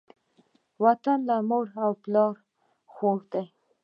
وطن 0.83 1.19
له 1.29 1.35
مور 1.49 1.65
او 1.83 1.91
پلاره 2.03 2.41
خووږ 2.93 3.21
دی. 3.33 3.45